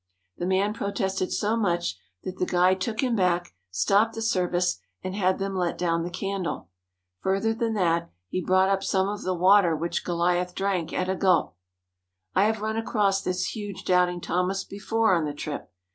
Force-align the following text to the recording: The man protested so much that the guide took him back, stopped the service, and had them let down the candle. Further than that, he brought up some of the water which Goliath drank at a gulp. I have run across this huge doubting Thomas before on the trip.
The 0.39 0.47
man 0.47 0.73
protested 0.73 1.31
so 1.31 1.55
much 1.55 1.95
that 2.23 2.39
the 2.39 2.45
guide 2.47 2.81
took 2.81 3.01
him 3.03 3.15
back, 3.15 3.53
stopped 3.69 4.15
the 4.15 4.23
service, 4.23 4.79
and 5.03 5.13
had 5.13 5.37
them 5.37 5.55
let 5.55 5.77
down 5.77 6.01
the 6.01 6.09
candle. 6.09 6.69
Further 7.19 7.53
than 7.53 7.75
that, 7.75 8.09
he 8.27 8.43
brought 8.43 8.69
up 8.69 8.83
some 8.83 9.07
of 9.07 9.21
the 9.21 9.35
water 9.35 9.75
which 9.75 10.03
Goliath 10.03 10.55
drank 10.55 10.91
at 10.91 11.07
a 11.07 11.15
gulp. 11.15 11.55
I 12.33 12.45
have 12.45 12.61
run 12.61 12.77
across 12.77 13.21
this 13.21 13.55
huge 13.55 13.85
doubting 13.85 14.21
Thomas 14.21 14.63
before 14.63 15.13
on 15.13 15.25
the 15.25 15.35
trip. 15.35 15.71